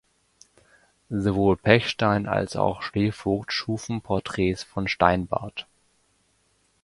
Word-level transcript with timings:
Sowohl 1.11 1.57
Pechstein 1.57 2.23
wie 2.25 2.57
auch 2.57 2.81
Slevogt 2.81 3.53
schufen 3.53 4.01
Porträts 4.01 4.63
von 4.63 4.87
Steinbart. 4.87 5.67